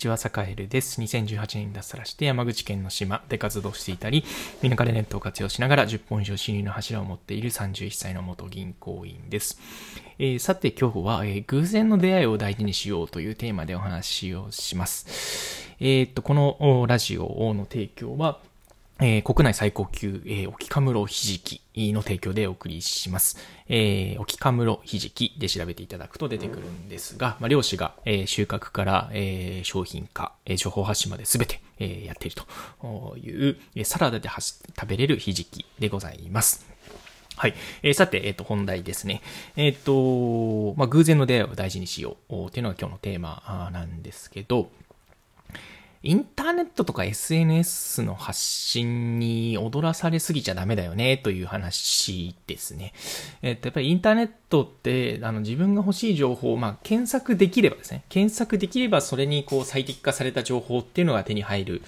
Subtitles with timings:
[0.00, 1.00] ちは、サカエルです。
[1.00, 4.24] 2018年に脱サラして山口県の島で活動していたり、
[4.62, 9.60] ミナカレネットを活用しながら10本以上収入の柱を持っている31歳の元銀行員です。
[10.18, 15.68] えーさて今日は、えー偶然の出会いを大事にしようというテーマでお話をします。
[15.80, 18.40] えーっと、このラジオの提供は、
[19.02, 21.62] えー国内最高級、えー、沖カムロひじき
[21.92, 23.38] の提供でお送りします。
[23.68, 32.36] えー、沖カムロひじきで調べていただくと出てくるんですが、まあ、漁師が、えー収穫から、えー商品化、えー情報発信まで全て、えーやっている
[32.82, 36.66] という、えーサラダではし食べれるひじきでございます。
[37.36, 37.54] はい。
[37.82, 39.22] えーさて、えっ、と、本題ですね。
[39.56, 44.68] えっ、と、まあ、偶然の出会いを大事にしようっていうのが今日のテーマなんですけど、
[46.02, 52.94] インターネットとか SNS の発信に踊らされすぎちゃダメだよねという話ですね。
[53.42, 61.82] えっと、やっぱりインターネットって、あの、自分が欲しい情報を、まあ、検索できればですね、検索できればそれにこう最適化された情報っていうのが手に入る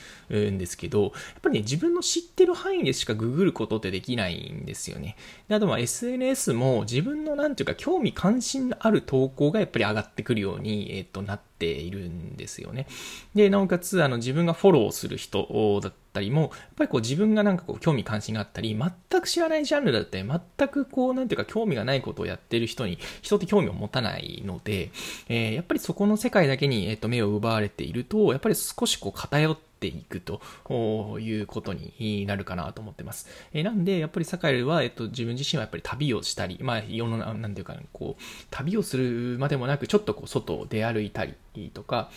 [0.51, 5.16] んですけど、やっぱりね、自分の知ってる範囲でしかググることってできないんですよね。
[5.49, 12.88] であとまあ SNS も自分のなんていうか興味関心のある投稿がやっぱり上がってくるように、えっと、なってているんですよね。
[13.37, 24.90] で、なおかつ、あの、自分がフォローする人だったりも、やっぱりこう自分がなんかこう興味関心があったり、全く知らないジャンルだったり、全くこう、なんていうか興味がないことをやってる人に、人って興味を持たないので、
[25.29, 30.41] えーやっぱりそこの世界だけに、えっと、目を奪われていると、やっぱり少しこう偏ってていくと
[31.19, 33.29] いうことになるかなと思ってます。
[33.52, 41.35] えーなんで、やっぱりサカエルは、えっと、自分自身はやっぱり旅をしたり、まあ、世の、なんていうか、こう、旅をするまでもなく、ちょっとこう、外を出歩いたり
[41.73, 42.11] とか、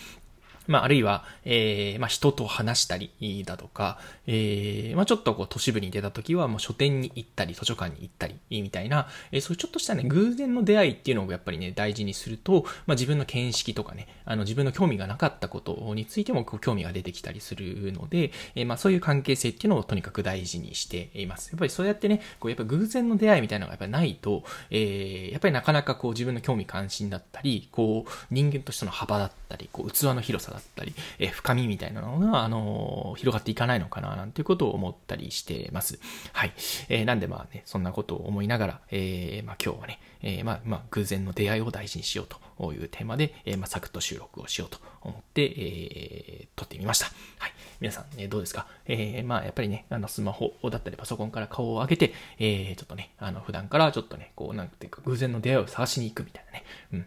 [0.66, 3.10] まあ、あるいは、えーまあ、人と話したり
[3.46, 21.50] だとか、えーまあ、ちょっとこう、都市部に出た時は、もう書店に行ったり、図書館に行ったり、みたいな、えーそういうちょっとしたね、偶然の出会いっていうのをやっぱりね、大事にすると、まあ、自分の見識とかね、あの、自分の興味がなかったことについても、こう、興味が出てきたりするので、えーまあ、そういう関係性っていうのをとにかく大事にしています。
[21.50, 35.98] やっぱりそうやってね、こう、やっぱ偶然の出会いみたいなのがやっぱりないと、えーやっぱりなかなかこう、自分の興味関心だったり、こう、人間としての幅だったり、こう、器の広さだったり、えー深みみたいなのが、あのー広がっていかないのかな、なんていうことを思ったりしてます。
[36.32, 36.52] はい。
[36.88, 47.06] えーなんでまあね、そんなことを思いながら、えーまあ今日はね、えーまあまあ偶然の出会いを大事にしようというテーマで、えーまあサクッと収録をしようと思って、えー撮ってみました。
[47.38, 47.52] はい。
[47.80, 48.66] 皆さん、ね、どうですか？
[48.86, 56.64] えーまあやっぱりね、あのスマホだったりパソコンから顔を上げて、えーちょっとね、あの普段からちょっとね、こうなんていうか偶然の出会いを探しに行くみたいなね。
[56.92, 57.06] うん。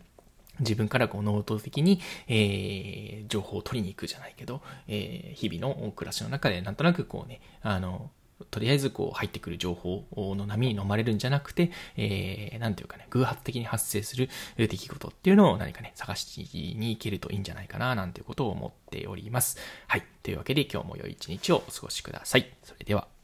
[0.59, 8.09] 自分からこう能動的に、えー情報を取りに行くじゃないけど、えー日々の暮らしの中でなんとなくこうね、あの、
[8.51, 10.05] とりあえずこう入ってくる情報
[10.35, 19.57] の波に飲まれるんじゃなくて、えーなんていうかね、偶発的に発生する出来事っていうのを何かね、探しに行けるといいんじゃないかな、なんていうことを思っております。
[19.87, 20.03] はい。
[20.23, 22.47] というわけで今日も良い一日をお過ごしください。
[22.63, 23.18] それでは。